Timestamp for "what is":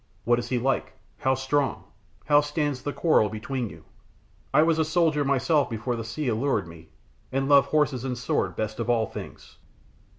0.23-0.49